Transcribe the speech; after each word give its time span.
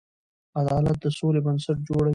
عدالت 0.59 0.95
د 1.03 1.05
سولې 1.17 1.39
بنسټ 1.45 1.77
جوړوي. 1.87 2.09